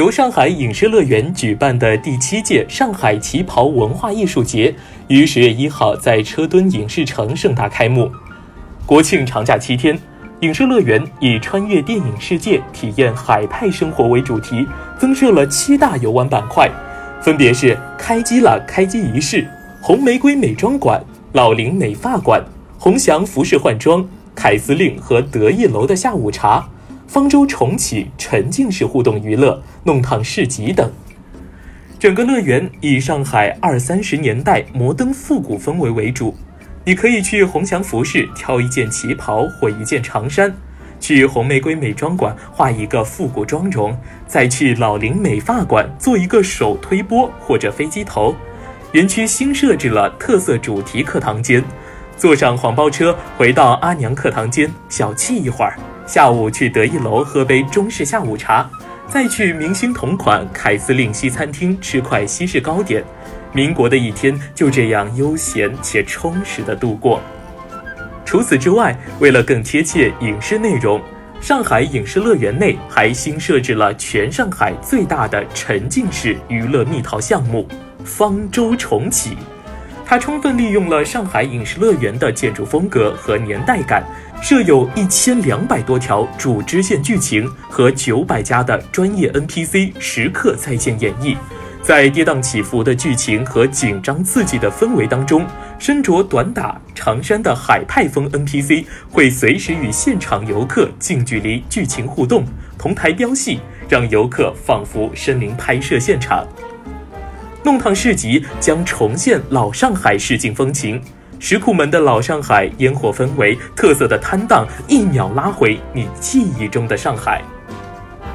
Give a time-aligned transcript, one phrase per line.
[0.00, 4.74] 由上海影视乐园举办的第七届上海旗袍文化艺术节
[5.08, 8.10] 于十月一号在车墩影视城盛大开幕。
[8.86, 9.98] 国庆长假七天，
[10.40, 14.66] 影视乐园以穿越电影世界、体验海派生活为主题，
[14.98, 16.70] 增设了七大游玩板块，
[17.20, 19.46] 分别是开机了开机仪式、
[19.82, 21.04] 红玫瑰美妆馆、
[21.34, 22.42] 老龄美发馆、
[22.78, 26.66] 鸿翔服饰换装、凯司令和得意楼的下午茶。
[27.10, 30.88] 方舟重启、沉浸式互动娱乐、弄堂市集等，
[31.98, 36.32] 整个乐园以上海二三十年代摩登复古氛围为主。
[36.84, 40.54] 你可以去鸿翔服饰挑一件旗袍或一件长衫，
[41.00, 43.98] 去红玫瑰美妆馆画一个复古妆容，
[44.28, 48.32] 再去老龄美发馆做一个手推波或者飞机头。
[48.92, 51.60] 园区新设置了特色主题课堂间，
[52.16, 55.76] 坐上黄包车回到阿娘课堂间小憩一会儿。
[56.10, 58.68] 下午去得意楼喝杯中式下午茶，
[59.06, 63.04] 再去明星同款凯司令西餐厅吃块西式糕点，
[63.52, 67.20] 民国的一天就这样悠闲且充实的度过。
[68.24, 71.00] 除此之外，为了更贴切影视内容，
[71.40, 77.68] 上海影视乐园内还新设置了全上海最大的沉浸式娱乐蜜桃项目——
[78.04, 79.36] 方舟重启。
[80.10, 84.04] 它充分利用了上海影视乐园的建筑风格和年代感。
[84.42, 91.36] 设有一千两百多条主支线剧情和九百家的专业 NPC 时刻在线演绎，
[91.80, 95.46] 在跌宕起伏的剧情和紧张刺激的氛围当中，
[95.78, 102.44] 身着短打长衫的海派风 NPC 会随时与现场游客近距离剧情互动，
[102.76, 106.44] 同台飙戏，让游客仿佛身临拍摄现场。
[107.62, 111.00] 弄堂市集将重现老上海市井风情。
[111.38, 117.42] 石库门的老上海烟火氛围，特色的摊档，一秒拉回你记忆中的上海。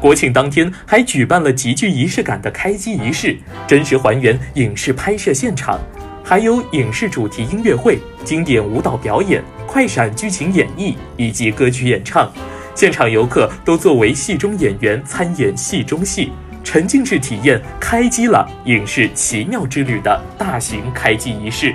[0.00, 5.78] 国庆当天还举办了极具仪式感的开机仪式，真实还原影视拍摄现场，
[6.24, 12.30] 还有影视主题音乐会、经典舞蹈表演、快闪剧情演绎以及歌曲演唱。
[12.74, 16.32] 现场游客都作为戏中演员参演戏中戏，
[16.62, 21.74] 沉浸式体验开机了影视奇妙之旅的大型开机仪式。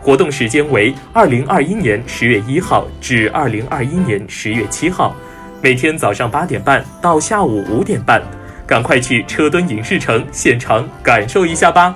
[0.00, 5.14] 活动时间为二零二一年十月一号至二零二一年十月七号，
[5.60, 8.22] 每天早上八点半到下午五点半，
[8.66, 11.94] 赶快去车墩影视城现场感受一下吧。